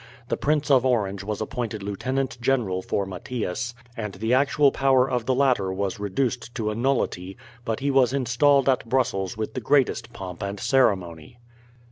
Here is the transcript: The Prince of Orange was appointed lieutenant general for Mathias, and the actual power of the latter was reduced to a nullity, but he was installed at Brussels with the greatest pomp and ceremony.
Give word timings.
The 0.29 0.35
Prince 0.35 0.71
of 0.71 0.83
Orange 0.83 1.23
was 1.23 1.41
appointed 1.41 1.83
lieutenant 1.83 2.41
general 2.41 2.81
for 2.81 3.05
Mathias, 3.05 3.75
and 3.95 4.15
the 4.15 4.33
actual 4.33 4.71
power 4.71 5.07
of 5.07 5.27
the 5.27 5.35
latter 5.35 5.71
was 5.71 5.99
reduced 5.99 6.55
to 6.55 6.71
a 6.71 6.75
nullity, 6.75 7.37
but 7.65 7.81
he 7.81 7.91
was 7.91 8.11
installed 8.11 8.67
at 8.67 8.89
Brussels 8.89 9.37
with 9.37 9.53
the 9.53 9.61
greatest 9.61 10.11
pomp 10.11 10.41
and 10.41 10.59
ceremony. 10.59 11.37